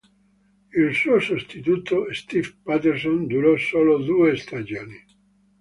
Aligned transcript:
Il 0.73 0.95
suo 0.95 1.19
sostituto, 1.19 2.11
Steve 2.11 2.55
Paterson, 2.63 3.27
durò 3.27 3.55
solo 3.55 3.99
due 3.99 4.35
stagioni. 4.35 4.99